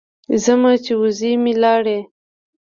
ځمه 0.43 0.71
چې 0.83 0.93
وزې 1.01 1.31
مې 1.43 1.53
لاړې. 1.63 1.99